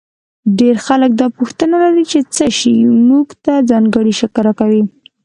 [0.59, 2.75] ډېر خلک دا پوښتنه لري چې څه شی
[3.09, 4.83] موږ ته ځانګړی شکل راکوي.